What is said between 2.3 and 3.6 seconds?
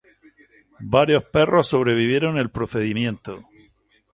el procedimiento.